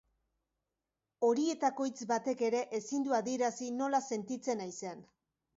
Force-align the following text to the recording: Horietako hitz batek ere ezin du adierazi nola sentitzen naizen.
Horietako 1.27 1.87
hitz 1.89 2.07
batek 2.13 2.41
ere 2.49 2.63
ezin 2.79 3.07
du 3.09 3.15
adierazi 3.21 3.71
nola 3.83 4.03
sentitzen 4.09 4.65
naizen. 4.65 5.07